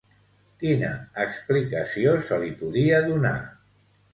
Quina 0.63 0.89
explicació 1.25 2.15
se 2.31 2.41
li 2.45 2.51
podia 2.63 3.07
donar? 3.13 3.39